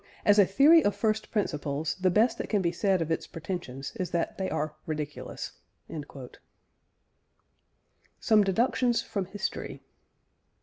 "As 0.25 0.39
a 0.39 0.47
theory 0.47 0.83
of 0.83 0.95
first 0.95 1.29
principles, 1.29 1.93
the 2.01 2.09
best 2.09 2.39
that 2.39 2.49
can 2.49 2.63
be 2.63 2.71
said 2.71 3.03
of 3.03 3.11
its 3.11 3.27
pretensions 3.27 3.95
is 3.97 4.09
that 4.09 4.35
they 4.39 4.49
are 4.49 4.73
ridiculous." 4.87 5.51
SOME 8.19 8.43
DEDUCTIONS 8.43 9.03
FROM 9.03 9.25
HISTORY. 9.25 9.83